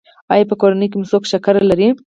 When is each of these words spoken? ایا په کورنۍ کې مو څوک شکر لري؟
ایا 0.33 0.45
په 0.49 0.55
کورنۍ 0.61 0.87
کې 0.89 0.97
مو 0.99 1.05
څوک 1.11 1.23
شکر 1.31 1.55
لري؟ 1.69 1.87